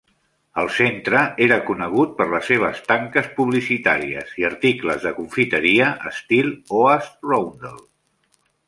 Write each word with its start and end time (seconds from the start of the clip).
El 0.61 0.69
centre 0.75 1.19
era 1.47 1.59
conegut 1.67 2.15
per 2.21 2.27
les 2.31 2.49
seves 2.53 2.81
tanques 2.93 3.29
publicitàries 3.37 4.33
i 4.43 4.49
articles 4.51 5.07
de 5.07 5.15
confiteria 5.23 5.95
estil 6.17 6.53
Oast 6.81 7.27
roundel. 7.33 7.83